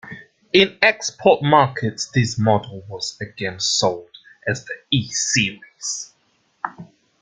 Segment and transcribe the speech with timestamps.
[0.51, 4.09] In export markets this model was again sold
[4.47, 6.13] as the E-series.